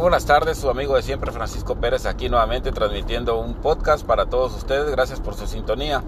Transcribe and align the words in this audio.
buenas 0.00 0.24
tardes, 0.24 0.56
su 0.56 0.70
amigo 0.70 0.96
de 0.96 1.02
siempre 1.02 1.30
Francisco 1.30 1.76
Pérez 1.76 2.06
aquí 2.06 2.30
nuevamente 2.30 2.72
transmitiendo 2.72 3.38
un 3.38 3.52
podcast 3.52 4.06
para 4.06 4.26
todos 4.26 4.56
ustedes. 4.56 4.90
Gracias 4.90 5.20
por 5.20 5.34
su 5.34 5.46
sintonía. 5.46 6.02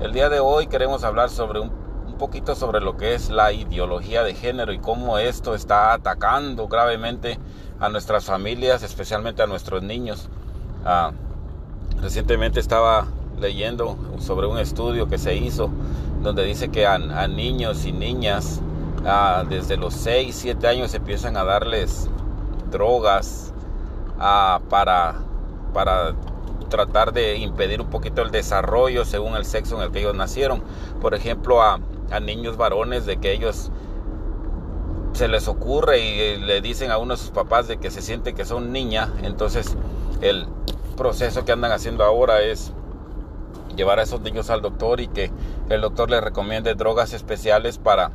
El 0.00 0.14
día 0.14 0.30
de 0.30 0.40
hoy 0.40 0.66
queremos 0.66 1.04
hablar 1.04 1.28
sobre 1.28 1.60
un, 1.60 1.70
poquito 2.18 2.54
sobre 2.54 2.80
lo 2.80 2.96
que 2.96 3.14
es 3.14 3.28
la 3.28 3.52
ideología 3.52 4.22
de 4.22 4.34
género 4.34 4.72
y 4.72 4.78
cómo 4.78 5.18
esto 5.18 5.54
está 5.54 5.92
atacando 5.92 6.68
gravemente 6.68 7.38
a 7.80 7.90
nuestras 7.90 8.24
familias, 8.24 8.82
especialmente 8.82 9.42
a 9.42 9.46
nuestros 9.46 9.82
niños. 9.82 10.30
Ah, 10.86 11.12
recientemente 12.00 12.60
estaba 12.60 13.08
leyendo 13.38 13.98
sobre 14.20 14.46
un 14.46 14.58
estudio 14.58 15.06
que 15.06 15.18
se 15.18 15.36
hizo 15.36 15.70
donde 16.22 16.44
dice 16.44 16.70
que 16.70 16.86
a, 16.86 16.98
niños 17.28 17.84
y 17.84 17.92
niñas 17.92 18.62
ah, 19.04 19.44
desde 19.46 19.76
los 19.76 19.92
6, 19.92 20.34
7 20.34 20.66
años 20.66 20.94
empiezan 20.94 21.36
a 21.36 21.44
darles 21.44 22.08
drogas 22.74 23.54
ah, 24.18 24.60
para, 24.68 25.14
para 25.72 26.14
tratar 26.68 27.12
de 27.12 27.36
impedir 27.36 27.80
un 27.80 27.88
poquito 27.88 28.20
el 28.20 28.32
desarrollo 28.32 29.04
según 29.04 29.36
el 29.36 29.44
sexo 29.44 29.76
en 29.76 29.82
el 29.82 29.92
que 29.92 30.00
ellos 30.00 30.14
nacieron. 30.14 30.62
Por 31.00 31.14
ejemplo, 31.14 31.62
a, 31.62 31.78
a 32.10 32.20
niños 32.20 32.56
varones 32.56 33.06
de 33.06 33.18
que 33.18 33.32
ellos 33.32 33.70
se 35.12 35.28
les 35.28 35.46
ocurre 35.46 36.00
y 36.00 36.36
le 36.38 36.60
dicen 36.60 36.90
a 36.90 36.98
uno 36.98 37.14
de 37.14 37.20
sus 37.20 37.30
papás 37.30 37.68
de 37.68 37.76
que 37.78 37.92
se 37.92 38.02
siente 38.02 38.34
que 38.34 38.44
son 38.44 38.72
niña, 38.72 39.12
entonces 39.22 39.76
el 40.20 40.48
proceso 40.96 41.44
que 41.44 41.52
andan 41.52 41.70
haciendo 41.70 42.02
ahora 42.02 42.42
es 42.42 42.72
llevar 43.76 44.00
a 44.00 44.02
esos 44.02 44.20
niños 44.20 44.50
al 44.50 44.60
doctor 44.60 45.00
y 45.00 45.06
que 45.06 45.30
el 45.68 45.80
doctor 45.80 46.10
les 46.10 46.22
recomiende 46.22 46.74
drogas 46.74 47.12
especiales 47.12 47.78
para 47.78 48.10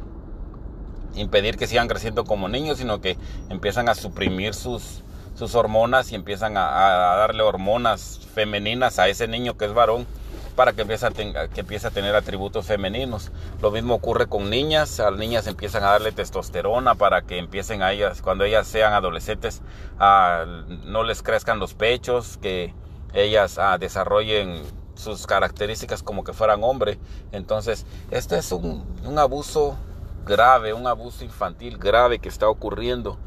impedir 1.20 1.58
que 1.58 1.68
sigan 1.68 1.88
creciendo 1.88 2.26
como 2.26 2.48
niños, 2.48 2.78
sino 2.78 3.02
que 3.02 3.18
empiezan 3.50 3.90
a 3.90 3.96
suprimir 3.96 4.54
sus, 4.54 5.04
sus 5.36 5.56
hormonas 5.56 6.12
y 6.12 6.16
empiezan 6.16 6.58
a, 6.58 6.64
darle 7.18 7.44
hormonas 7.44 8.20
femeninas 8.34 9.00
a 9.00 9.08
ese 9.08 9.28
niño 9.28 9.58
que 9.58 9.66
es 9.66 9.74
varón 9.74 10.06
para 10.56 10.74
que 10.74 10.82
empiece, 10.82 11.06
a 11.06 11.12
que 11.12 11.62
empiece 11.62 11.88
a 11.88 11.92
tener 11.92 12.16
atributos 12.16 12.66
femeninos. 12.66 13.32
Lo 13.62 13.72
mismo 13.72 13.96
ocurre 13.96 14.28
con 14.28 14.50
niñas, 14.50 15.00
a 15.00 15.10
las 15.12 15.20
niñas 15.20 15.48
empiezan 15.48 15.84
a 15.84 15.92
darle 15.92 16.12
testosterona 16.12 16.96
para 16.96 17.22
que 17.22 17.38
empiecen 17.38 17.82
a 17.82 17.94
ellas, 17.94 18.22
cuando 18.22 18.44
ellas 18.44 18.68
sean 18.68 18.92
adolescentes, 18.92 19.62
a, 20.00 20.46
no 20.86 21.04
les 21.04 21.24
crezcan 21.24 21.60
los 21.60 21.74
pechos, 21.74 22.38
que 22.42 22.74
ellas 23.14 23.58
desarrollen 23.80 24.64
sus 24.96 25.26
características 25.26 26.04
como 26.04 26.26
que 26.26 26.34
fueran 26.34 26.62
hombre. 26.64 27.00
Entonces, 27.32 27.86
este 28.12 28.38
es 28.38 28.52
un, 28.52 28.84
un 29.06 29.18
abuso 29.18 29.78
grave, 30.26 30.74
un 30.74 30.88
abuso 30.88 31.24
infantil 31.24 31.78
grave 31.78 32.20
que 32.20 32.30
está 32.30 32.48
ocurriendo. 32.50 33.18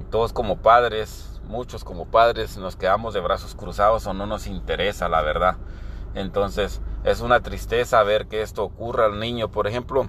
Y 0.00 0.04
todos 0.04 0.32
como 0.32 0.58
padres, 0.58 1.40
muchos 1.44 1.84
como 1.84 2.06
padres, 2.06 2.56
nos 2.56 2.76
quedamos 2.76 3.14
de 3.14 3.20
brazos 3.20 3.54
cruzados 3.54 4.06
o 4.06 4.14
no 4.14 4.26
nos 4.26 4.46
interesa, 4.46 5.08
la 5.08 5.22
verdad. 5.22 5.56
Entonces, 6.14 6.80
es 7.04 7.20
una 7.20 7.40
tristeza 7.40 8.02
ver 8.02 8.26
que 8.26 8.42
esto 8.42 8.64
ocurra 8.64 9.06
al 9.06 9.18
niño. 9.20 9.50
Por 9.50 9.66
ejemplo, 9.66 10.08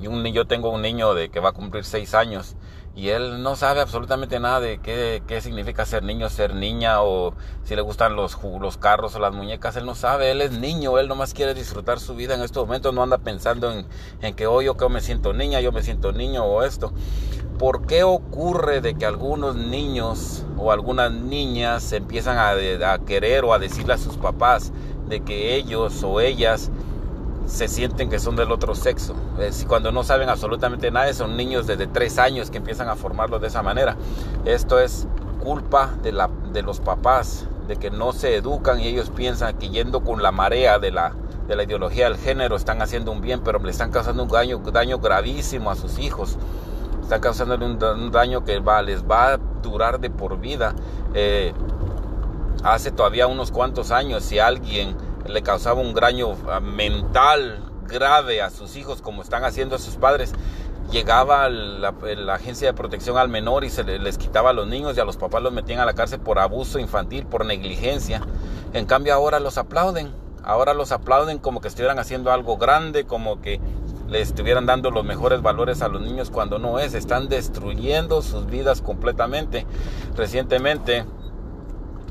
yo 0.00 0.46
tengo 0.46 0.70
un 0.70 0.82
niño 0.82 1.14
de 1.14 1.30
que 1.30 1.40
va 1.40 1.50
a 1.50 1.52
cumplir 1.52 1.84
seis 1.84 2.14
años 2.14 2.56
y 2.96 3.10
él 3.10 3.42
no 3.42 3.56
sabe 3.56 3.82
absolutamente 3.82 4.40
nada 4.40 4.58
de 4.58 4.78
qué, 4.78 5.22
qué, 5.26 5.42
significa 5.42 5.84
ser 5.84 6.02
niño, 6.02 6.30
ser 6.30 6.54
niña 6.54 7.02
o 7.02 7.34
si 7.62 7.76
le 7.76 7.82
gustan 7.82 8.16
los, 8.16 8.38
los 8.58 8.78
carros 8.78 9.14
o 9.14 9.18
las 9.18 9.34
muñecas. 9.34 9.76
Él 9.76 9.84
no 9.84 9.94
sabe, 9.94 10.30
él 10.30 10.40
es 10.40 10.52
niño, 10.52 10.98
él 10.98 11.06
nomás 11.06 11.34
quiere 11.34 11.52
disfrutar 11.52 12.00
su 12.00 12.14
vida 12.14 12.34
en 12.34 12.40
estos 12.40 12.66
momentos, 12.66 12.94
no 12.94 13.02
anda 13.02 13.18
pensando 13.18 13.70
en, 13.70 13.86
en 14.22 14.34
que 14.34 14.46
hoy 14.46 14.64
yo 14.64 14.78
que 14.78 14.88
me 14.88 15.02
siento 15.02 15.34
niña, 15.34 15.60
yo 15.60 15.72
me 15.72 15.82
siento 15.82 16.12
niño 16.12 16.44
o 16.46 16.62
esto. 16.62 16.90
¿Por 17.58 17.86
qué 17.86 18.02
ocurre 18.02 18.80
de 18.80 18.94
que 18.94 19.04
algunos 19.04 19.56
niños 19.56 20.46
o 20.56 20.72
algunas 20.72 21.12
niñas 21.12 21.92
empiezan 21.92 22.38
a, 22.38 22.52
a 22.92 22.98
querer 23.00 23.44
o 23.44 23.52
a 23.52 23.58
decirle 23.58 23.92
a 23.92 23.98
sus 23.98 24.16
papás 24.16 24.72
de 25.06 25.20
que 25.20 25.54
ellos 25.54 26.02
o 26.02 26.20
ellas 26.20 26.70
se 27.46 27.68
sienten 27.68 28.10
que 28.10 28.18
son 28.18 28.36
del 28.36 28.50
otro 28.50 28.74
sexo. 28.74 29.14
cuando 29.68 29.92
no 29.92 30.02
saben 30.02 30.28
absolutamente 30.28 30.90
nada, 30.90 31.12
son 31.12 31.36
niños 31.36 31.66
desde 31.66 31.86
tres 31.86 32.18
años 32.18 32.50
que 32.50 32.58
empiezan 32.58 32.88
a 32.88 32.96
formarlos 32.96 33.40
de 33.40 33.46
esa 33.48 33.62
manera. 33.62 33.96
Esto 34.44 34.78
es 34.78 35.06
culpa 35.42 35.94
de, 36.02 36.12
los 36.62 36.80
papás, 36.80 37.46
de 37.68 37.76
que 37.76 37.90
no 37.90 38.12
se 38.12 38.34
educan 38.34 38.80
y 38.80 38.88
ellos 38.88 39.10
piensan 39.10 39.56
que 39.58 39.68
yendo 39.68 40.02
con 40.02 40.22
la 40.22 40.32
marea 40.32 40.78
de 40.80 40.90
la, 40.90 41.12
de 41.46 41.54
la 41.54 41.62
ideología 41.62 42.08
del 42.08 42.18
género 42.18 42.56
están 42.56 42.82
haciendo 42.82 43.12
un 43.12 43.20
bien, 43.20 43.40
pero 43.44 43.60
le 43.60 43.70
están 43.70 43.92
causando 43.92 44.24
un 44.24 44.28
daño, 44.72 44.98
gravísimo 44.98 45.70
a 45.70 45.76
sus 45.76 45.98
hijos. 45.98 46.36
Están 47.00 47.20
causando 47.20 47.54
un, 47.54 48.10
daño 48.10 48.44
que 48.44 48.58
va, 48.58 48.82
les 48.82 49.04
va 49.04 49.34
a 49.34 49.36
durar 49.62 50.00
de 50.00 50.10
por 50.10 50.40
vida. 50.40 50.74
Eh, 51.14 51.52
hace 52.64 52.90
todavía 52.90 53.28
unos 53.28 53.52
cuantos 53.52 53.92
años, 53.92 54.24
si 54.24 54.40
alguien 54.40 54.96
le 55.28 55.42
causaba 55.42 55.80
un 55.80 55.94
daño 55.94 56.36
ah, 56.50 56.60
mental 56.60 57.62
grave 57.86 58.42
a 58.42 58.50
sus 58.50 58.76
hijos 58.76 59.00
como 59.02 59.22
están 59.22 59.44
haciendo 59.44 59.78
sus 59.78 59.96
padres, 59.96 60.32
llegaba 60.90 61.48
la, 61.48 61.94
agencia 62.34 62.68
de 62.68 62.74
protección 62.74 63.16
al 63.16 63.28
menor 63.28 63.64
y 63.64 63.70
se 63.70 63.84
les 63.84 64.18
quitaba 64.18 64.50
a 64.50 64.52
los 64.52 64.66
niños 64.66 64.96
y 64.96 65.00
a 65.00 65.04
los 65.04 65.16
papás 65.16 65.42
los 65.42 65.52
metían 65.52 65.80
a 65.80 65.84
la 65.84 65.94
cárcel 65.94 66.20
por 66.20 66.38
abuso 66.38 66.78
infantil, 66.78 67.26
por 67.26 67.44
negligencia. 67.44 68.22
En 68.72 68.86
cambio 68.86 69.14
ahora 69.14 69.40
los 69.40 69.58
aplauden, 69.58 70.12
ahora 70.44 70.74
los 70.74 70.92
aplauden 70.92 71.38
como 71.38 71.60
que 71.60 71.68
estuvieran 71.68 71.98
haciendo 71.98 72.32
algo 72.32 72.56
grande, 72.56 73.04
como 73.04 73.40
que 73.40 73.60
les 74.08 74.28
estuvieran 74.28 74.66
dando 74.66 74.90
los 74.90 75.04
mejores 75.04 75.42
valores 75.42 75.82
a 75.82 75.88
los 75.88 76.00
niños 76.00 76.30
cuando 76.30 76.58
no 76.58 76.78
es, 76.78 76.94
están 76.94 77.28
destruyendo 77.28 78.22
sus 78.22 78.46
vidas 78.46 78.80
completamente. 78.80 79.66
Recientemente 80.16 81.04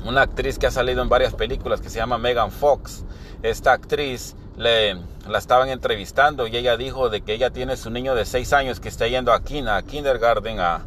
una 0.04 0.22
actriz 0.22 0.58
que 0.58 0.66
ha 0.66 0.70
salido 0.70 1.02
en 1.02 1.08
varias 1.08 1.34
películas 1.34 1.80
que 1.80 1.90
se 1.90 1.98
llama 1.98 2.18
Megan 2.18 2.50
Fox. 2.50 3.04
Esta 3.42 3.72
actriz 3.72 4.34
le, 4.56 4.94
la 5.28 5.38
estaban 5.38 5.68
entrevistando 5.68 6.46
y 6.46 6.56
ella 6.56 6.76
dijo 6.76 7.08
de 7.10 7.20
que 7.20 7.34
ella 7.34 7.50
tiene 7.50 7.76
su 7.76 7.90
niño 7.90 8.14
de 8.14 8.24
6 8.24 8.52
años 8.52 8.80
que 8.80 8.88
está 8.88 9.06
yendo 9.06 9.32
a, 9.32 9.36
a 9.36 9.82
kindergarten, 9.82 10.60
a, 10.60 10.82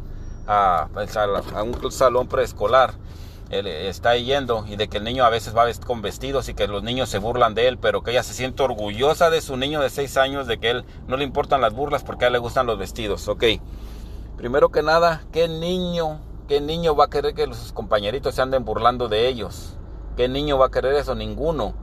a, 0.46 0.88
a 1.54 1.62
un 1.62 1.92
salón 1.92 2.28
preescolar. 2.28 2.94
Está 3.50 4.16
yendo 4.16 4.64
y 4.68 4.76
de 4.76 4.86
que 4.86 4.98
el 4.98 5.04
niño 5.04 5.24
a 5.24 5.28
veces 5.28 5.56
va 5.56 5.66
con 5.84 6.02
vestidos 6.02 6.48
y 6.48 6.54
que 6.54 6.68
los 6.68 6.84
niños 6.84 7.08
se 7.08 7.18
burlan 7.18 7.54
de 7.54 7.66
él, 7.66 7.78
pero 7.78 8.02
que 8.02 8.12
ella 8.12 8.22
se 8.22 8.32
siente 8.32 8.62
orgullosa 8.62 9.28
de 9.28 9.40
su 9.40 9.56
niño 9.56 9.80
de 9.80 9.90
6 9.90 10.16
años, 10.18 10.46
de 10.46 10.58
que 10.58 10.70
él 10.70 10.84
no 11.08 11.16
le 11.16 11.24
importan 11.24 11.60
las 11.60 11.74
burlas 11.74 12.04
porque 12.04 12.24
a 12.24 12.28
él 12.28 12.34
le 12.34 12.38
gustan 12.38 12.66
los 12.66 12.78
vestidos. 12.78 13.26
Ok, 13.26 13.44
primero 14.36 14.68
que 14.68 14.82
nada, 14.84 15.22
¿qué 15.32 15.48
niño 15.48 16.20
¿Qué 16.50 16.60
niño 16.60 16.96
va 16.96 17.04
a 17.04 17.08
querer 17.10 17.32
que 17.32 17.46
sus 17.54 17.72
compañeritos 17.72 18.34
se 18.34 18.42
anden 18.42 18.64
burlando 18.64 19.08
de 19.08 19.28
ellos? 19.28 19.76
¿Qué 20.16 20.26
niño 20.26 20.58
va 20.58 20.66
a 20.66 20.70
querer 20.72 20.94
eso? 20.94 21.14
Ninguno. 21.14 21.74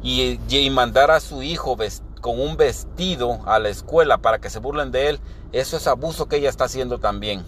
Y, 0.00 0.38
mandar 0.70 1.10
a 1.10 1.18
su 1.18 1.42
hijo 1.42 1.76
con 2.20 2.38
un 2.38 2.56
vestido 2.56 3.40
a 3.46 3.58
la 3.58 3.68
escuela 3.68 4.18
para 4.18 4.38
que 4.38 4.48
se 4.48 4.60
burlen 4.60 4.92
de 4.92 5.08
él, 5.08 5.20
eso 5.50 5.76
es 5.76 5.88
abuso 5.88 6.28
que 6.28 6.36
ella 6.36 6.50
está 6.50 6.66
haciendo 6.66 7.00
también. 7.00 7.42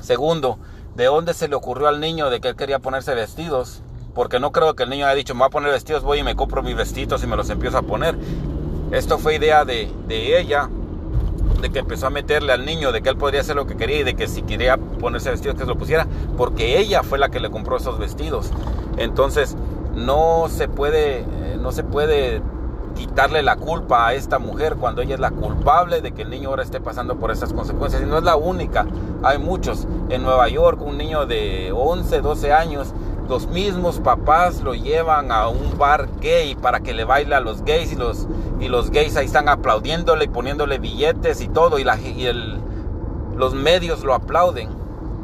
Segundo, 0.00 0.58
¿de 0.96 1.04
dónde 1.04 1.34
se 1.34 1.46
le 1.46 1.54
ocurrió 1.54 1.86
al 1.86 2.00
niño 2.00 2.30
de 2.30 2.40
que 2.40 2.48
él 2.48 2.56
quería 2.56 2.80
ponerse 2.80 3.14
vestidos? 3.14 3.82
Porque 4.12 4.40
no 4.40 4.50
creo 4.50 4.74
que 4.74 4.82
el 4.82 4.90
niño 4.90 5.06
haya 5.06 5.14
dicho, 5.14 5.36
me 5.36 5.42
voy 5.42 5.46
a 5.46 5.50
poner 5.50 5.70
vestidos, 5.70 6.02
voy 6.02 6.18
y 6.18 6.24
me 6.24 6.34
compro 6.34 6.64
mis 6.64 6.74
vestidos 6.74 7.22
y 7.22 7.28
me 7.28 7.36
los 7.36 7.48
empiezo 7.48 7.78
a 7.78 7.82
poner. 7.82 8.18
Esto 8.90 9.18
fue 9.18 9.36
idea 9.36 9.64
de, 9.64 9.88
de 10.08 10.40
ella 10.40 10.68
de 11.60 11.70
que 11.70 11.80
empezó 11.80 12.06
a 12.06 12.10
meterle 12.10 12.52
al 12.52 12.64
niño 12.64 12.92
de 12.92 13.02
que 13.02 13.08
él 13.08 13.16
podría 13.16 13.40
hacer 13.40 13.56
lo 13.56 13.66
que 13.66 13.76
quería 13.76 14.00
y 14.00 14.04
de 14.04 14.14
que 14.14 14.28
si 14.28 14.42
quería 14.42 14.76
ponerse 14.76 15.30
vestidos 15.30 15.56
que 15.56 15.62
se 15.62 15.68
lo 15.68 15.76
pusiera, 15.76 16.06
porque 16.36 16.78
ella 16.78 17.02
fue 17.02 17.18
la 17.18 17.28
que 17.28 17.40
le 17.40 17.50
compró 17.50 17.76
esos 17.76 17.98
vestidos. 17.98 18.50
Entonces, 18.96 19.56
no 19.94 20.46
se 20.48 20.68
puede, 20.68 21.20
eh, 21.20 21.58
no 21.60 21.72
se 21.72 21.82
puede 21.82 22.40
quitarle 22.94 23.42
la 23.42 23.56
culpa 23.56 24.08
a 24.08 24.14
esta 24.14 24.38
mujer 24.38 24.76
cuando 24.76 25.02
ella 25.02 25.14
es 25.14 25.20
la 25.20 25.30
culpable 25.30 26.00
de 26.00 26.12
que 26.12 26.22
el 26.22 26.30
niño 26.30 26.48
ahora 26.50 26.64
esté 26.64 26.80
pasando 26.80 27.16
por 27.16 27.30
esas 27.30 27.52
consecuencias. 27.52 28.02
Y 28.02 28.06
no 28.06 28.18
es 28.18 28.24
la 28.24 28.36
única, 28.36 28.86
hay 29.22 29.38
muchos. 29.38 29.86
En 30.08 30.22
Nueva 30.22 30.48
York, 30.48 30.80
un 30.82 30.98
niño 30.98 31.26
de 31.26 31.72
11, 31.72 32.20
12 32.20 32.52
años 32.52 32.92
los 33.28 33.46
mismos 33.48 34.00
papás 34.00 34.62
lo 34.62 34.74
llevan 34.74 35.30
a 35.30 35.48
un 35.48 35.76
bar 35.76 36.08
gay 36.20 36.54
para 36.54 36.80
que 36.80 36.94
le 36.94 37.04
baile 37.04 37.34
a 37.34 37.40
los 37.40 37.62
gays 37.62 37.92
y 37.92 37.96
los, 37.96 38.26
y 38.58 38.68
los 38.68 38.90
gays 38.90 39.16
ahí 39.16 39.26
están 39.26 39.48
aplaudiéndole 39.50 40.24
y 40.24 40.28
poniéndole 40.28 40.78
billetes 40.78 41.42
y 41.42 41.48
todo 41.48 41.78
y, 41.78 41.84
los 43.36 43.54
medios 43.54 44.02
lo 44.02 44.14
aplauden. 44.14 44.70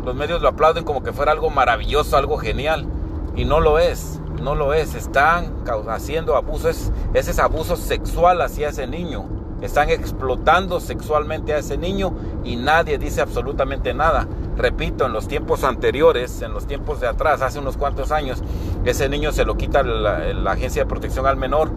Los 0.04 0.14
medios 0.14 0.42
lo 0.42 0.48
aplauden 0.48 0.84
como 0.84 1.02
que 1.02 1.12
fuera 1.12 1.32
algo 1.32 1.50
maravilloso, 1.50 2.16
algo 2.16 2.36
genial 2.36 2.86
y 3.34 3.46
no 3.46 3.58
lo 3.58 3.78
es, 3.78 4.20
no 4.40 4.54
lo 4.54 4.74
es. 4.74 4.94
Están 4.94 5.64
haciendo 5.88 6.36
abuso, 6.36 6.68
es, 6.68 6.92
ese 7.14 7.30
es 7.30 7.38
abuso 7.38 7.74
sexual 7.76 8.42
hacia 8.42 8.68
ese 8.68 8.86
niño. 8.86 9.24
Están 9.62 9.88
explotando 9.88 10.78
sexualmente 10.78 11.54
a 11.54 11.58
ese 11.58 11.78
niño 11.78 12.12
y 12.44 12.56
nadie 12.56 12.98
dice 12.98 13.22
absolutamente 13.22 13.94
nada 13.94 14.28
repito, 14.56 15.06
en 15.06 15.12
los 15.12 15.28
tiempos 15.28 15.64
anteriores, 15.64 16.42
en 16.42 16.52
los 16.52 16.66
tiempos 16.66 17.00
de 17.00 17.08
atrás, 17.08 17.42
hace 17.42 17.58
unos 17.58 17.76
cuantos 17.76 18.12
años, 18.12 18.42
ese 18.84 19.08
niño 19.08 19.32
se 19.32 19.44
lo 19.44 19.56
quita 19.56 19.82
la, 19.82 20.50
agencia 20.50 20.82
de 20.82 20.88
protección 20.88 21.26
al 21.26 21.36
menor 21.36 21.70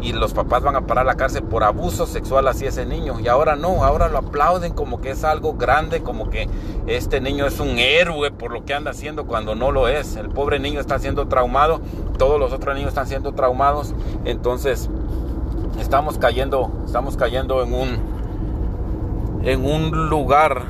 y 0.00 0.12
los 0.12 0.34
papás 0.34 0.62
van 0.62 0.76
a 0.76 0.86
parar 0.86 1.04
a 1.04 1.12
la 1.12 1.16
cárcel 1.16 1.44
por 1.44 1.64
abuso 1.64 2.06
sexual 2.06 2.46
hacia 2.48 2.68
ese 2.68 2.84
niño. 2.84 3.20
Y 3.20 3.28
ahora 3.28 3.56
no, 3.56 3.84
ahora 3.84 4.08
lo 4.08 4.18
aplauden 4.18 4.74
como 4.74 5.00
que 5.00 5.10
es 5.10 5.24
algo 5.24 5.54
grande, 5.54 6.02
como 6.02 6.28
que 6.28 6.48
este 6.86 7.20
niño 7.20 7.46
es 7.46 7.60
un 7.60 7.78
héroe 7.78 8.30
por 8.30 8.52
lo 8.52 8.64
que 8.64 8.74
anda 8.74 8.90
haciendo 8.90 9.26
cuando 9.26 9.54
no 9.54 9.70
lo 9.70 9.88
es. 9.88 10.16
El 10.16 10.28
pobre 10.28 10.58
niño 10.58 10.80
está 10.80 10.98
siendo 10.98 11.28
traumado, 11.28 11.80
todos 12.18 12.38
los 12.38 12.52
otros 12.52 12.74
niños 12.74 12.88
están 12.88 13.06
siendo 13.06 13.32
traumados. 13.32 13.94
Entonces, 14.24 14.90
estamos 15.80 16.18
cayendo, 16.18 16.70
estamos 16.84 17.16
cayendo 17.16 17.62
en 17.62 17.72
un 17.72 18.14
en 19.44 19.64
un 19.66 20.08
lugar 20.08 20.62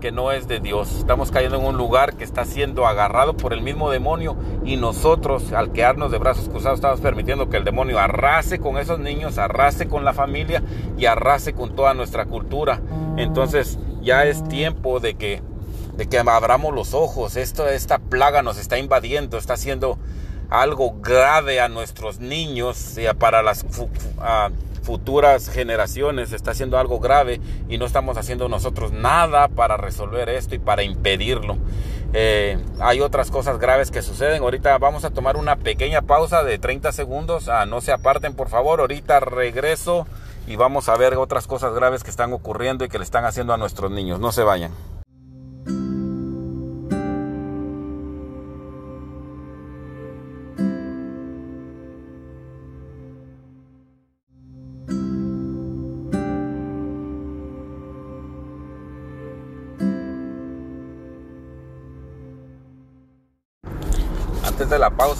que 0.00 0.10
no 0.10 0.32
es 0.32 0.48
de 0.48 0.58
Dios. 0.58 0.96
Estamos 0.96 1.30
cayendo 1.30 1.58
en 1.58 1.64
un 1.64 1.76
lugar 1.76 2.16
que 2.16 2.24
está 2.24 2.44
siendo 2.44 2.86
agarrado 2.86 3.36
por 3.36 3.52
el 3.52 3.62
mismo 3.62 3.90
demonio 3.90 4.36
y 4.64 4.76
nosotros 4.76 5.52
al 5.52 5.72
quedarnos 5.72 6.10
de 6.10 6.18
brazos 6.18 6.48
cruzados 6.48 6.78
estamos 6.78 7.00
permitiendo 7.00 7.48
que 7.48 7.58
el 7.58 7.64
demonio 7.64 7.98
arrase 7.98 8.58
con 8.58 8.78
esos 8.78 8.98
niños, 8.98 9.38
arrase 9.38 9.88
con 9.88 10.04
la 10.04 10.12
familia 10.12 10.62
y 10.98 11.06
arrase 11.06 11.52
con 11.52 11.76
toda 11.76 11.94
nuestra 11.94 12.24
cultura. 12.24 12.80
Entonces 13.16 13.78
ya 14.02 14.24
es 14.24 14.42
tiempo 14.48 14.98
de 14.98 15.14
que 15.14 15.42
de 15.96 16.08
que 16.08 16.18
abramos 16.18 16.74
los 16.74 16.94
ojos. 16.94 17.36
Esto, 17.36 17.68
esta 17.68 17.98
plaga 17.98 18.42
nos 18.42 18.56
está 18.56 18.78
invadiendo, 18.78 19.36
está 19.36 19.52
haciendo 19.54 19.98
algo 20.48 20.94
grave 21.00 21.60
a 21.60 21.68
nuestros 21.68 22.20
niños 22.20 22.96
para 23.18 23.42
las 23.42 23.66
futuras 24.82 25.48
generaciones 25.48 26.32
está 26.32 26.52
haciendo 26.52 26.78
algo 26.78 27.00
grave 27.00 27.40
y 27.68 27.78
no 27.78 27.86
estamos 27.86 28.16
haciendo 28.16 28.48
nosotros 28.48 28.92
nada 28.92 29.48
para 29.48 29.76
resolver 29.76 30.28
esto 30.28 30.54
y 30.54 30.58
para 30.58 30.82
impedirlo. 30.82 31.56
Eh, 32.12 32.58
hay 32.80 33.00
otras 33.00 33.30
cosas 33.30 33.58
graves 33.58 33.90
que 33.90 34.02
suceden. 34.02 34.42
Ahorita 34.42 34.76
vamos 34.78 35.04
a 35.04 35.10
tomar 35.10 35.36
una 35.36 35.56
pequeña 35.56 36.02
pausa 36.02 36.42
de 36.42 36.58
30 36.58 36.92
segundos. 36.92 37.48
Ah, 37.48 37.66
no 37.66 37.80
se 37.80 37.92
aparten, 37.92 38.34
por 38.34 38.48
favor. 38.48 38.80
Ahorita 38.80 39.20
regreso 39.20 40.06
y 40.46 40.56
vamos 40.56 40.88
a 40.88 40.96
ver 40.96 41.14
otras 41.14 41.46
cosas 41.46 41.74
graves 41.74 42.02
que 42.02 42.10
están 42.10 42.32
ocurriendo 42.32 42.84
y 42.84 42.88
que 42.88 42.98
le 42.98 43.04
están 43.04 43.24
haciendo 43.24 43.52
a 43.52 43.56
nuestros 43.56 43.90
niños. 43.90 44.18
No 44.18 44.32
se 44.32 44.42
vayan. 44.42 44.72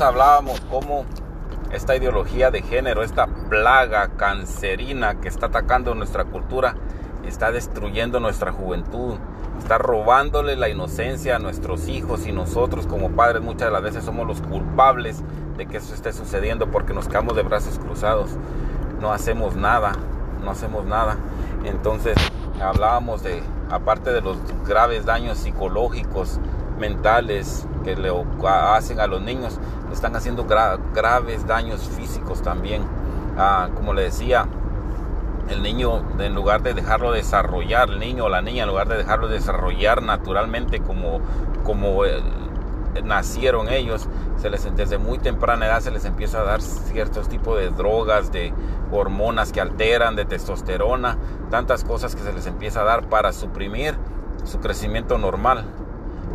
Hablábamos 0.00 0.61
cómo 0.70 1.05
esta 1.73 1.97
ideología 1.97 2.50
de 2.50 2.62
género, 2.62 3.02
esta 3.02 3.26
plaga 3.26 4.08
cancerina 4.17 5.20
que 5.20 5.29
está 5.29 5.47
atacando 5.47 5.94
nuestra 5.94 6.25
cultura, 6.25 6.75
está 7.26 7.52
destruyendo 7.52 8.19
nuestra 8.19 8.52
juventud, 8.52 9.17
está 9.58 9.79
robándole 9.79 10.56
la 10.56 10.69
inocencia 10.69 11.37
a 11.37 11.38
nuestros 11.38 11.88
hijos 11.88 12.26
y 12.26 12.32
nosotros 12.32 12.87
como 12.87 13.11
padres 13.11 13.43
muchas 13.43 13.69
de 13.69 13.73
las 13.73 13.82
veces 13.82 14.05
somos 14.05 14.26
los 14.26 14.41
culpables 14.41 15.23
de 15.56 15.67
que 15.67 15.76
eso 15.76 15.94
esté 15.94 16.12
sucediendo 16.12 16.70
porque 16.70 16.93
nos 16.93 17.06
quedamos 17.06 17.37
de 17.37 17.43
brazos 17.43 17.79
cruzados, 17.79 18.31
no 19.00 19.12
hacemos 19.12 19.55
nada, 19.55 19.93
no 20.43 20.50
hacemos 20.50 20.87
nada. 20.87 21.17
Entonces 21.64 22.17
hablábamos 22.61 23.23
de, 23.23 23.43
aparte 23.70 24.12
de 24.12 24.23
los 24.23 24.38
graves 24.67 25.05
daños 25.05 25.38
psicológicos, 25.38 26.41
mentales 26.79 27.67
que 27.82 27.97
le 27.97 28.11
hacen 28.47 29.00
a 29.00 29.06
los 29.06 29.21
niños, 29.23 29.59
le 29.88 29.94
están 29.94 30.17
haciendo 30.17 30.47
graves 30.94 31.47
daños 31.47 31.88
físicos 31.88 32.43
también. 32.43 32.82
Ah, 33.37 33.69
como 33.75 33.94
le 33.94 34.03
decía, 34.03 34.47
el 35.49 35.62
niño, 35.62 36.03
en 36.19 36.35
lugar 36.35 36.62
de 36.62 36.75
dejarlo 36.75 37.12
desarrollar, 37.12 37.91
el 37.91 37.99
niño 37.99 38.25
o 38.25 38.29
la 38.29 38.43
niña, 38.43 38.62
en 38.62 38.69
lugar 38.69 38.88
de 38.88 38.97
dejarlo 38.97 39.29
desarrollar 39.29 40.03
naturalmente 40.03 40.81
como, 40.81 41.21
como 41.65 42.03
nacieron 43.05 43.69
ellos, 43.69 44.09
se 44.41 44.50
les, 44.50 44.75
desde 44.75 44.99
muy 44.99 45.19
temprana 45.19 45.67
edad 45.67 45.81
se 45.81 45.91
les 45.91 46.05
empieza 46.05 46.41
a 46.41 46.44
dar 46.44 46.62
ciertos 46.62 47.29
tipos 47.29 47.59
de 47.59 47.71
drogas, 47.71 48.33
de 48.33 48.53
hormonas 48.91 49.53
que 49.53 49.61
alteran, 49.61 50.17
de 50.17 50.25
testosterona, 50.25 51.17
tantas 51.50 51.85
cosas 51.85 52.15
que 52.15 52.23
se 52.23 52.33
les 52.33 52.47
empieza 52.47 52.81
a 52.81 52.85
dar 52.85 53.09
para 53.09 53.33
suprimir 53.33 53.94
su 54.44 54.61
crecimiento 54.61 55.19
normal. 55.19 55.65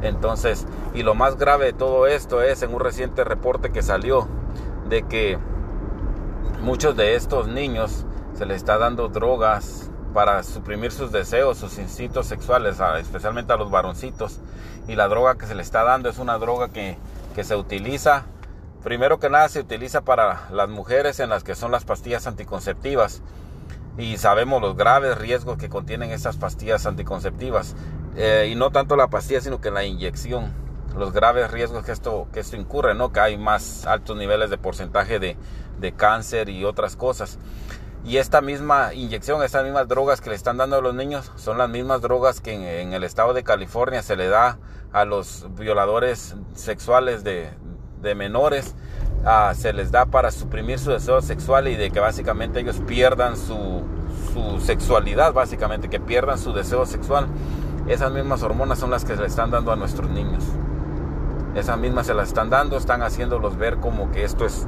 Entonces, 0.01 0.65
y 0.93 1.03
lo 1.03 1.15
más 1.15 1.37
grave 1.37 1.65
de 1.65 1.73
todo 1.73 2.07
esto 2.07 2.41
es 2.41 2.61
en 2.61 2.73
un 2.73 2.79
reciente 2.79 3.23
reporte 3.23 3.71
que 3.71 3.81
salió 3.81 4.27
de 4.89 5.03
que 5.03 5.37
muchos 6.61 6.95
de 6.95 7.15
estos 7.15 7.47
niños 7.47 8.05
se 8.37 8.45
les 8.45 8.57
está 8.57 8.77
dando 8.77 9.07
drogas 9.07 9.89
para 10.13 10.43
suprimir 10.43 10.91
sus 10.91 11.11
deseos, 11.11 11.57
sus 11.57 11.77
instintos 11.77 12.25
sexuales, 12.27 12.77
especialmente 12.99 13.53
a 13.53 13.57
los 13.57 13.69
varoncitos. 13.69 14.39
Y 14.87 14.95
la 14.95 15.07
droga 15.07 15.35
que 15.35 15.45
se 15.45 15.55
les 15.55 15.67
está 15.67 15.83
dando 15.83 16.09
es 16.09 16.19
una 16.19 16.37
droga 16.37 16.69
que, 16.69 16.97
que 17.35 17.43
se 17.43 17.55
utiliza, 17.55 18.23
primero 18.83 19.19
que 19.19 19.29
nada 19.29 19.49
se 19.49 19.59
utiliza 19.59 20.01
para 20.01 20.47
las 20.51 20.69
mujeres 20.69 21.19
en 21.19 21.29
las 21.29 21.43
que 21.43 21.55
son 21.55 21.71
las 21.71 21.85
pastillas 21.85 22.27
anticonceptivas. 22.27 23.21
Y 23.97 24.17
sabemos 24.17 24.61
los 24.61 24.75
graves 24.75 25.17
riesgos 25.17 25.57
que 25.57 25.69
contienen 25.69 26.11
estas 26.11 26.37
pastillas 26.37 26.85
anticonceptivas. 26.85 27.75
Eh, 28.15 28.49
y 28.51 28.55
no 28.55 28.71
tanto 28.71 28.95
la 28.95 29.07
pastilla, 29.07 29.41
sino 29.41 29.59
que 29.59 29.71
la 29.71 29.83
inyección, 29.83 30.53
los 30.95 31.11
graves 31.11 31.51
riesgos 31.51 31.83
que 31.83 31.91
esto, 31.91 32.27
que 32.31 32.39
esto 32.39 32.55
incurre, 32.55 32.95
¿no? 32.95 33.11
que 33.11 33.19
hay 33.19 33.37
más 33.37 33.85
altos 33.85 34.15
niveles 34.17 34.49
de 34.49 34.57
porcentaje 34.57 35.19
de, 35.19 35.37
de 35.79 35.91
cáncer 35.91 36.49
y 36.49 36.63
otras 36.63 36.95
cosas. 36.95 37.37
Y 38.05 38.17
esta 38.17 38.39
misma 38.39 38.93
inyección, 38.93 39.41
estas 39.43 39.63
mismas 39.63 39.87
drogas 39.87 40.21
que 40.21 40.29
le 40.29 40.35
están 40.35 40.57
dando 40.57 40.75
a 40.77 40.81
los 40.81 40.93
niños, 40.93 41.31
son 41.35 41.57
las 41.57 41.69
mismas 41.69 42.01
drogas 42.01 42.39
que 42.39 42.81
en, 42.81 42.93
el 42.93 43.03
estado 43.03 43.33
de 43.33 43.43
California 43.43 44.03
se 44.03 44.15
le 44.15 44.27
da 44.27 44.59
a 44.93 45.05
los 45.05 45.47
violadores 45.57 46.35
sexuales 46.53 47.23
de, 47.23 47.49
de 48.03 48.13
menores. 48.13 48.75
Ah, 49.25 49.53
se 49.55 49.73
les 49.73 49.91
da 49.91 50.05
para 50.05 50.29
suprimir 50.29 50.77
su 50.77 50.91
deseo 50.91 51.19
sexual 51.21 51.67
y 51.67 51.75
de 51.75 51.89
que 51.89 51.99
básicamente 51.99 52.59
ellos 52.59 52.79
pierdan 52.85 53.37
su, 53.37 53.81
su 54.31 54.59
sexualidad, 54.59 55.33
básicamente, 55.33 55.89
que 55.89 55.99
pierdan 55.99 56.37
su 56.37 56.53
deseo 56.53 56.85
sexual. 56.85 57.27
Esas 57.87 58.11
mismas 58.11 58.41
hormonas 58.41 58.79
son 58.79 58.89
las 58.89 59.05
que 59.05 59.15
se 59.15 59.21
le 59.21 59.27
están 59.27 59.51
dando 59.51 59.71
a 59.71 59.75
nuestros 59.75 60.09
niños. 60.09 60.43
Esas 61.53 61.77
mismas 61.77 62.07
se 62.07 62.15
las 62.15 62.29
están 62.29 62.49
dando, 62.49 62.77
están 62.77 63.03
haciéndolos 63.03 63.57
ver 63.57 63.77
como 63.77 64.11
que 64.11 64.23
esto 64.23 64.45
es, 64.45 64.65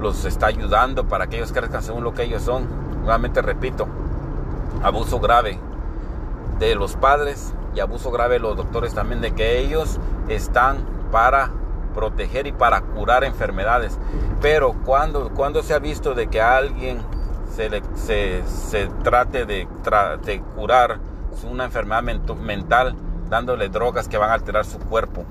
los 0.00 0.24
está 0.24 0.46
ayudando 0.46 1.08
para 1.08 1.26
que 1.26 1.36
ellos 1.36 1.52
crezcan 1.52 1.82
según 1.82 2.04
lo 2.04 2.14
que 2.14 2.22
ellos 2.22 2.42
son. 2.42 2.68
Nuevamente 3.02 3.42
repito, 3.42 3.88
abuso 4.84 5.18
grave 5.18 5.58
de 6.60 6.76
los 6.76 6.94
padres 6.94 7.52
y 7.74 7.80
abuso 7.80 8.12
grave 8.12 8.34
de 8.34 8.40
los 8.40 8.56
doctores 8.56 8.94
también, 8.94 9.20
de 9.20 9.32
que 9.32 9.58
ellos 9.58 9.98
están 10.28 10.78
para 11.10 11.50
proteger 11.92 12.46
y 12.46 12.52
para 12.52 12.82
curar 12.82 13.24
enfermedades. 13.24 13.98
Pero 14.40 14.74
cuando, 14.84 15.30
cuando 15.30 15.64
se 15.64 15.74
ha 15.74 15.80
visto 15.80 16.14
de 16.14 16.28
que 16.28 16.40
a 16.40 16.56
alguien 16.56 16.98
se, 17.52 17.68
le, 17.68 17.82
se, 17.96 18.42
trate 19.02 19.44
de 19.44 19.66
curar 20.54 21.09
una 21.44 21.64
enfermedad 21.64 22.02
mental 22.02 22.94
dándole 23.28 23.68
drogas 23.68 24.08
que 24.08 24.18
van 24.18 24.30
a 24.30 24.34
alterar 24.34 24.64
su 24.64 24.78
cuerpo. 24.78 25.24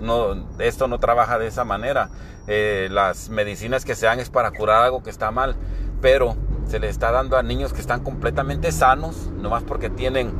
No, 0.00 0.34
esto 0.58 0.86
no 0.88 0.98
trabaja 0.98 1.38
de 1.38 1.48
esa 1.48 1.64
manera. 1.64 2.08
Eh, 2.46 2.88
las 2.90 3.28
medicinas 3.28 3.84
que 3.84 3.94
se 3.94 4.06
dan 4.06 4.20
es 4.20 4.30
para 4.30 4.52
curar 4.52 4.82
algo 4.84 5.02
que 5.02 5.10
está 5.10 5.30
mal, 5.30 5.56
pero 6.00 6.36
se 6.66 6.78
le 6.78 6.88
está 6.88 7.10
dando 7.10 7.36
a 7.36 7.42
niños 7.42 7.72
que 7.72 7.80
están 7.80 8.00
completamente 8.02 8.72
sanos, 8.72 9.30
nomás 9.36 9.64
porque 9.64 9.90
tienen 9.90 10.32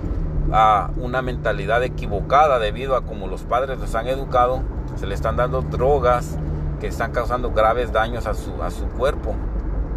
ah, 0.53 0.91
una 0.97 1.23
mentalidad 1.23 1.83
equivocada 1.83 2.59
debido 2.59 2.97
a 2.97 3.03
como 3.03 3.27
los 3.27 3.43
padres 3.43 3.79
los 3.79 3.95
han 3.95 4.07
educado, 4.07 4.63
se 4.97 5.07
le 5.07 5.15
están 5.15 5.37
dando 5.37 5.63
drogas 5.63 6.39
que 6.81 6.87
están 6.87 7.13
causando 7.13 7.51
graves 7.51 7.93
daños 7.93 8.27
a 8.27 8.35
su, 8.35 8.63
a 8.63 8.71
su 8.71 8.87
cuerpo 8.87 9.35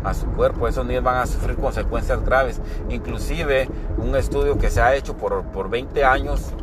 a 0.04 0.14
su 0.14 0.28
cuerpo. 0.28 0.68
Esos 0.68 0.86
niños 0.86 1.04
van 1.04 1.18
a 1.18 1.26
sufrir 1.26 1.56
consecuencias 1.58 2.24
graves. 2.24 2.62
Inclusive 2.90 3.70
un 3.98 4.16
estudio 4.16 4.58
que 4.58 4.70
se 4.70 4.82
ha 4.82 4.96
hecho 4.96 5.16
por, 5.18 5.44
por 5.46 5.70
20 5.70 6.04
años 6.04 6.54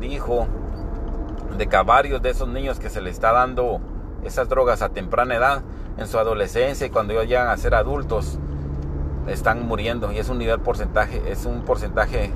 dijo 0.00 0.46
de 1.56 1.66
que 1.66 1.76
a 1.76 1.82
varios 1.82 2.22
de 2.22 2.30
esos 2.30 2.48
niños 2.48 2.78
que 2.78 2.90
se 2.90 3.00
les 3.00 3.14
está 3.14 3.32
dando 3.32 3.80
esas 4.24 4.48
drogas 4.48 4.82
a 4.82 4.90
temprana 4.90 5.36
edad, 5.36 5.62
en 5.96 6.06
su 6.06 6.18
adolescencia 6.18 6.86
y 6.86 6.90
cuando 6.90 7.12
ellos 7.12 7.26
llegan 7.26 7.48
a 7.48 7.56
ser 7.56 7.74
adultos, 7.74 8.38
están 9.26 9.66
muriendo. 9.66 10.12
Y 10.12 10.18
es 10.18 10.28
un 10.28 10.38
nivel 10.38 10.60
porcentaje, 10.60 11.22
es 11.26 11.44
un 11.44 11.62
porcentaje 11.62 12.32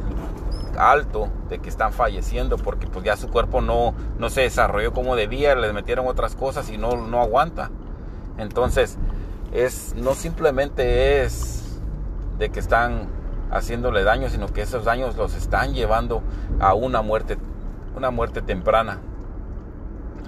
alto 0.77 1.29
de 1.49 1.59
que 1.59 1.69
están 1.69 1.93
falleciendo 1.93 2.57
porque 2.57 2.87
pues 2.87 3.05
ya 3.05 3.17
su 3.17 3.29
cuerpo 3.29 3.61
no, 3.61 3.95
no 4.19 4.31
se 4.31 4.43
desarrolló 4.43 4.93
como 4.93 5.17
debía, 5.17 5.55
les 5.55 5.73
metieron 5.73 6.07
otras 6.07 6.35
cosas 6.35 6.71
y 6.71 6.79
no, 6.79 6.97
no 6.97 7.21
aguanta. 7.21 7.71
Entonces, 8.39 8.99
es 9.53 9.95
no 9.97 10.15
simplemente 10.15 11.23
es 11.23 11.81
de 12.39 12.51
que 12.51 12.61
están 12.61 13.09
haciéndole 13.51 14.03
daño, 14.03 14.31
sino 14.31 14.49
que 14.49 14.63
esos 14.63 14.85
daños 14.85 15.17
los 15.17 15.35
están 15.35 15.75
llevando 15.75 16.23
a 16.59 16.75
una 16.75 17.03
muerte, 17.03 17.37
una 17.95 18.11
muerte 18.11 18.43
temprana. 18.43 19.01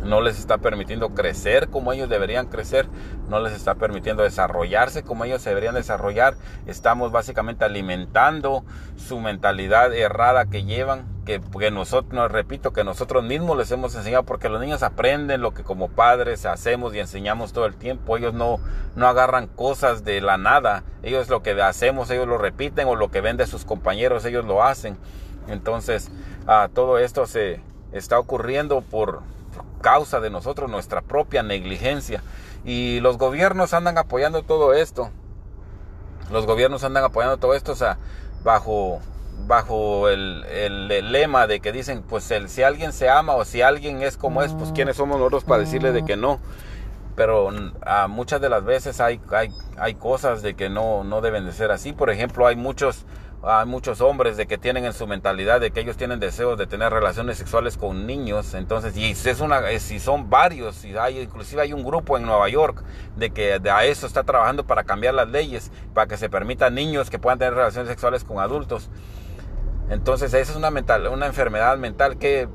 no 0.04 0.20
les 0.20 0.38
está 0.38 0.58
permitiendo 0.58 1.14
crecer 1.14 1.68
como 1.68 1.92
ellos 1.92 2.10
deberían 2.10 2.46
crecer, 2.46 2.86
no 3.30 3.40
les 3.40 3.54
está 3.54 3.76
permitiendo 3.76 4.22
desarrollarse 4.22 5.02
como 5.02 5.24
ellos 5.24 5.42
deberían 5.42 5.74
desarrollar. 5.74 6.34
Estamos 6.66 7.10
básicamente 7.10 7.64
alimentando 7.64 8.64
su 8.96 9.18
mentalidad 9.20 9.94
errada 9.94 10.44
que 10.44 10.64
llevan, 10.64 11.06
que, 11.24 11.40
nosotros, 11.70 12.30
repito, 12.30 12.72
que 12.72 12.84
nosotros 12.84 13.24
mismos 13.24 13.56
les 13.56 13.70
hemos 13.70 13.94
enseñado, 13.94 14.24
porque 14.24 14.48
los 14.48 14.60
niños 14.60 14.82
aprenden 14.82 15.40
lo 15.40 15.54
que 15.54 15.62
como 15.62 15.88
padres 15.88 16.46
hacemos 16.46 16.94
y 16.94 17.00
enseñamos 17.00 17.52
todo 17.52 17.66
el 17.66 17.76
tiempo. 17.76 18.16
Ellos 18.16 18.34
no, 18.34 18.58
no 18.94 19.06
agarran 19.06 19.46
cosas 19.46 20.04
de 20.04 20.20
la 20.20 20.36
nada. 20.36 20.84
Ellos 21.02 21.28
lo 21.28 21.42
que 21.42 21.60
hacemos, 21.60 22.10
ellos 22.10 22.28
lo 22.28 22.38
repiten 22.38 22.86
o 22.88 22.96
lo 22.96 23.10
que 23.10 23.20
ven 23.20 23.36
de 23.36 23.46
sus 23.46 23.64
compañeros, 23.64 24.24
ellos 24.24 24.44
lo 24.44 24.62
hacen. 24.62 24.96
Entonces, 25.48 26.10
ah, 26.46 26.68
todo 26.72 26.98
esto 26.98 27.26
se 27.26 27.60
está 27.92 28.18
ocurriendo 28.18 28.80
por 28.82 29.22
causa 29.80 30.20
de 30.20 30.30
nosotros, 30.30 30.70
nuestra 30.70 31.02
propia 31.02 31.42
negligencia. 31.42 32.22
Y 32.64 33.00
los 33.00 33.18
gobiernos 33.18 33.74
andan 33.74 33.98
apoyando 33.98 34.42
todo 34.42 34.72
esto. 34.74 35.10
Los 36.30 36.46
gobiernos 36.46 36.84
andan 36.84 37.04
apoyando 37.04 37.36
todo 37.36 37.54
esto, 37.54 37.72
o 37.72 37.76
sea, 37.76 37.98
bajo, 38.42 39.00
bajo 39.46 40.08
el, 40.08 40.44
el, 40.44 41.12
lema 41.12 41.46
de 41.46 41.60
que 41.60 41.72
dicen, 41.72 42.02
pues 42.02 42.30
el, 42.30 42.48
si 42.48 42.62
alguien 42.62 42.92
se 42.92 43.08
ama 43.08 43.34
o 43.34 43.44
si 43.44 43.62
alguien 43.62 44.02
es 44.02 44.16
como 44.16 44.42
es, 44.42 44.52
pues 44.54 44.72
quiénes 44.72 44.96
somos 44.96 45.18
nosotros 45.18 45.44
para 45.44 45.60
decirle 45.60 45.92
de 45.92 46.04
que 46.04 46.16
no. 46.16 46.40
Pero 47.16 47.50
muchas 48.08 48.40
de 48.40 48.48
las 48.48 48.64
veces 48.64 49.00
hay, 49.00 49.20
hay, 49.30 49.50
hay 49.76 49.94
cosas 49.94 50.42
de 50.42 50.54
que 50.54 50.68
no, 50.68 51.04
no 51.04 51.20
deben 51.20 51.46
de 51.46 51.52
ser 51.52 51.70
así. 51.70 51.92
Por 51.92 52.10
ejemplo, 52.10 52.46
hay 52.46 52.56
muchos 52.56 53.06
hay 53.46 53.66
muchos 53.66 54.00
hombres 54.00 54.36
de 54.36 54.46
que 54.46 54.56
tienen 54.56 54.84
en 54.84 54.92
su 54.92 55.06
mentalidad 55.06 55.60
de 55.60 55.70
que 55.70 55.80
ellos 55.80 55.96
tienen 55.96 56.18
deseos 56.18 56.56
de 56.58 56.66
tener 56.66 56.92
relaciones 56.92 57.36
sexuales 57.36 57.76
con 57.76 58.06
niños, 58.06 58.54
entonces, 58.54 58.96
y 58.96 59.10
es 59.10 59.40
una, 59.40 59.60
si 59.78 60.00
son 60.00 60.30
varios, 60.30 60.84
y 60.84 60.96
hay, 60.96 61.20
inclusive 61.20 61.62
hay 61.62 61.72
un 61.72 61.84
grupo 61.84 62.16
en 62.16 62.24
Nueva 62.24 62.48
York 62.48 62.82
de 63.16 63.30
que 63.30 63.60
a 63.70 63.84
eso 63.84 64.06
está 64.06 64.22
trabajando 64.24 64.64
para 64.64 64.84
cambiar 64.84 65.14
las 65.14 65.28
leyes, 65.28 65.70
para 65.92 66.06
que 66.06 66.16
se 66.16 66.30
permita 66.30 66.70
niños 66.70 67.10
que 67.10 67.18
puedan 67.18 67.38
tener 67.38 67.54
relaciones 67.54 67.88
sexuales 67.88 68.24
con 68.24 68.38
adultos. 68.38 68.88
Entonces, 69.90 70.32
esa 70.32 70.52
es 70.52 70.56
una, 70.56 70.70
mental, 70.70 71.06
una 71.08 71.26
enfermedad 71.26 71.76
mental 71.76 72.16
que, 72.16 72.48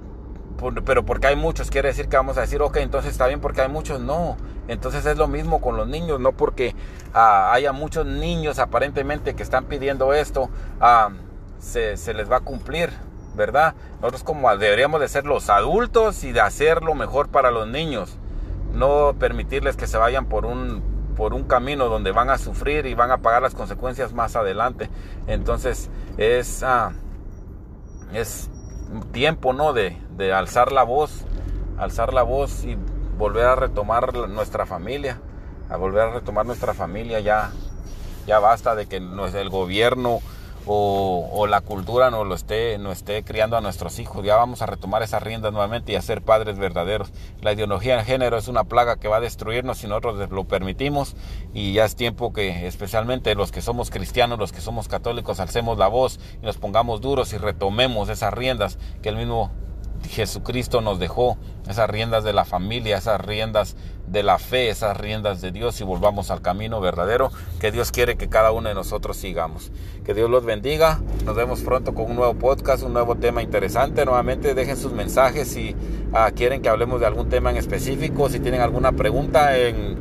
pero 0.86 1.06
porque 1.06 1.28
hay 1.28 1.36
muchos, 1.36 1.70
quiere 1.70 1.90
decir 1.90 2.10
que 2.10 2.18
vamos 2.18 2.38
a 2.38 2.42
decir, 2.42 2.62
ok, 2.62 2.78
entonces 2.78 3.12
está 3.12 3.28
bien 3.28 3.40
porque 3.40 3.62
hay 3.62 3.70
muchos, 3.70 4.00
no. 4.00 4.38
Entonces 4.68 5.06
es 5.06 5.18
lo 5.18 5.28
mismo 5.28 5.62
con 5.62 5.78
los 5.78 5.88
niños, 5.88 6.20
no 6.20 6.32
porque 6.32 6.76
ah, 7.14 7.52
haya 7.54 7.72
muchos 7.72 8.06
niños 8.06 8.60
aparentemente 8.60 9.36
que 9.36 9.44
están 9.44 9.66
pidiendo 9.66 10.14
esto, 10.14 10.50
ah, 10.80 11.10
se, 11.60 11.96
les 12.14 12.32
va 12.32 12.38
a 12.38 12.42
cumplir, 12.42 12.92
¿verdad? 13.36 13.74
Nosotros 14.00 14.24
como 14.24 14.56
deberíamos 14.58 15.02
de 15.02 15.08
ser 15.08 15.26
los 15.26 15.50
adultos 15.50 16.24
y 16.24 16.32
de 16.32 16.42
hacer 16.42 16.84
lo 16.84 16.94
mejor 16.94 17.30
para 17.30 17.52
los 17.52 17.68
niños, 17.68 18.18
no 18.74 19.16
permitirles 19.18 19.76
que 19.76 19.88
se 19.88 19.98
vayan 19.98 20.26
por 20.28 20.46
un, 20.46 20.84
por 21.16 21.34
un 21.34 21.46
camino 21.46 21.90
donde 21.90 22.12
van 22.12 22.30
a 22.30 22.38
sufrir 22.38 22.86
y 22.86 22.94
van 22.94 23.12
a 23.12 23.18
pagar 23.18 23.42
las 23.42 23.56
consecuencias 23.56 24.14
más 24.14 24.36
adelante. 24.36 24.90
Entonces 25.26 25.90
es, 26.18 26.62
ah, 26.62 26.92
es 28.14 28.50
tiempo, 29.12 29.54
¿no? 29.54 29.74
De, 29.74 29.98
de 30.18 30.34
alzar 30.34 30.72
la 30.72 30.84
voz, 30.84 31.26
alzar 31.78 32.14
la 32.14 32.24
voz 32.24 32.64
y 32.64 32.78
volver 33.18 33.46
a 33.46 33.56
retomar 33.56 34.16
nuestra 34.30 34.66
familia, 34.66 35.20
a 35.70 35.78
volver 35.78 36.02
a 36.02 36.12
retomar 36.12 36.46
nuestra 36.46 36.74
familia, 36.74 37.20
ya, 37.20 37.52
ya 38.26 38.40
basta 38.40 38.76
de 38.76 38.88
que 38.88 38.98
el 38.98 39.50
gobierno 39.50 40.22
o, 40.72 41.48
la 41.48 41.62
cultura 41.62 42.12
no 42.12 42.24
lo 42.24 42.36
esté, 42.36 42.78
no 42.78 42.92
esté 42.92 43.24
criando 43.24 43.58
a 43.58 43.62
nuestros 43.62 43.98
hijos. 43.98 44.24
Ya 44.24 44.36
vamos 44.36 44.62
a 44.62 44.68
retomar 44.68 45.02
esas 45.02 45.24
riendas 45.24 45.52
nuevamente 45.52 45.94
y 45.94 45.96
a 45.96 46.02
ser 46.02 46.22
padres 46.22 46.60
verdaderos. 46.60 47.12
La 47.42 47.54
ideología 47.54 47.98
de 47.98 48.04
género 48.04 48.38
es 48.38 48.48
una 48.48 48.66
plaga 48.66 48.98
que 48.98 49.08
va 49.08 49.18
a 49.18 49.20
destruirnos 49.20 49.80
si 49.80 49.88
nosotros 49.88 50.30
lo 50.30 50.44
permitimos 50.44 51.16
y 51.56 51.74
ya 51.74 51.86
es 51.86 51.96
tiempo 51.96 52.34
que 52.34 52.68
especialmente 52.68 53.34
los 53.34 53.52
que 53.52 53.62
somos 53.62 53.90
cristianos, 53.90 54.38
los 54.38 54.52
que 54.52 54.62
somos 54.62 54.88
católicos, 54.88 55.40
alcemos 55.40 55.80
la 55.80 55.88
voz 55.88 56.20
y 56.40 56.46
nos 56.46 56.58
pongamos 56.58 57.02
duros 57.02 57.34
y 57.34 57.40
retomemos 57.40 58.08
esas 58.10 58.32
riendas 58.32 58.78
que 59.02 59.10
el 59.10 59.16
mismo 59.16 59.50
Jesucristo 60.08 60.82
nos 60.82 61.00
dejó 61.00 61.38
esas 61.70 61.90
riendas 61.90 62.24
de 62.24 62.34
la 62.34 62.46
familia, 62.46 62.98
esas 62.98 63.22
riendas 63.22 63.76
de 64.08 64.24
la 64.24 64.40
fe, 64.40 64.70
esas 64.70 64.98
riendas 64.98 65.40
de 65.40 65.52
Dios 65.52 65.80
y 65.82 65.84
volvamos 65.84 66.32
al 66.32 66.42
camino 66.42 66.82
verdadero 66.82 67.32
que 67.60 67.72
Dios 67.72 67.92
quiere 67.92 68.18
que 68.18 68.28
cada 68.28 68.52
uno 68.52 68.70
de 68.70 68.76
nosotros 68.76 69.18
sigamos. 69.18 69.72
Que 70.04 70.14
Dios 70.14 70.30
los 70.30 70.44
bendiga. 70.44 71.00
Nos 71.26 71.36
vemos 71.36 71.62
pronto 71.62 71.94
con 71.94 72.06
un 72.06 72.16
nuevo 72.16 72.34
podcast, 72.34 72.84
un 72.84 72.94
nuevo 72.94 73.16
tema 73.16 73.44
interesante. 73.44 74.04
Nuevamente 74.06 74.56
dejen 74.56 74.78
sus 74.78 74.94
mensajes 74.94 75.48
si 75.48 75.76
ah, 76.14 76.32
quieren 76.36 76.62
que 76.62 76.70
hablemos 76.70 77.00
de 77.00 77.06
algún 77.06 77.30
tema 77.30 77.52
en 77.52 77.58
específico, 77.58 78.30
si 78.30 78.40
tienen 78.40 78.62
alguna 78.62 78.94
pregunta 78.94 79.56
en 79.56 79.98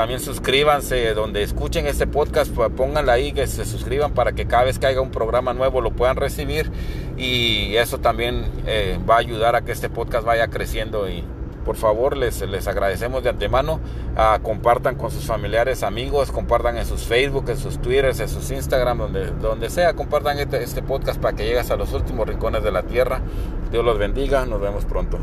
también 0.00 0.20
suscríbanse 0.20 1.12
donde 1.12 1.42
escuchen 1.42 1.86
este 1.86 2.06
podcast, 2.06 2.50
pues, 2.54 2.70
pónganla 2.70 3.12
ahí 3.12 3.32
que 3.32 3.46
se 3.46 3.66
suscriban 3.66 4.14
para 4.14 4.32
que 4.32 4.46
cada 4.46 4.64
vez 4.64 4.78
que 4.78 4.86
haya 4.86 5.02
un 5.02 5.10
programa 5.10 5.52
nuevo 5.52 5.82
lo 5.82 5.90
puedan 5.90 6.16
recibir 6.16 6.70
y 7.18 7.76
eso 7.76 7.98
también 7.98 8.46
eh, 8.66 8.98
va 9.06 9.16
a 9.16 9.18
ayudar 9.18 9.56
a 9.56 9.60
que 9.60 9.72
este 9.72 9.90
podcast 9.90 10.24
vaya 10.24 10.48
creciendo 10.48 11.06
y 11.10 11.22
por 11.66 11.76
favor 11.76 12.16
les, 12.16 12.40
les 12.40 12.66
agradecemos 12.66 13.22
de 13.22 13.28
antemano. 13.28 13.78
Ah, 14.16 14.38
compartan 14.42 14.94
con 14.94 15.10
sus 15.10 15.26
familiares, 15.26 15.82
amigos, 15.82 16.32
compartan 16.32 16.78
en 16.78 16.86
sus 16.86 17.02
Facebook, 17.02 17.50
en 17.50 17.58
sus 17.58 17.78
Twitter, 17.82 18.06
en 18.06 18.28
sus 18.30 18.50
Instagram, 18.50 18.96
donde, 18.96 19.26
donde 19.32 19.68
sea, 19.68 19.92
compartan 19.92 20.38
este, 20.38 20.62
este 20.62 20.80
podcast 20.80 21.20
para 21.20 21.36
que 21.36 21.44
llegues 21.44 21.70
a 21.70 21.76
los 21.76 21.92
últimos 21.92 22.26
rincones 22.26 22.62
de 22.64 22.72
la 22.72 22.84
tierra. 22.84 23.20
Dios 23.70 23.84
los 23.84 23.98
bendiga, 23.98 24.46
nos 24.46 24.62
vemos 24.62 24.86
pronto. 24.86 25.18